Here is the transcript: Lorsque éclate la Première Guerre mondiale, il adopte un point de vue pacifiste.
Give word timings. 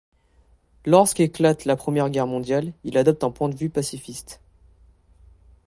Lorsque 0.87 1.19
éclate 1.19 1.65
la 1.65 1.75
Première 1.75 2.09
Guerre 2.09 2.25
mondiale, 2.25 2.73
il 2.83 2.97
adopte 2.97 3.23
un 3.23 3.29
point 3.29 3.49
de 3.49 3.55
vue 3.55 3.69
pacifiste. 3.69 4.41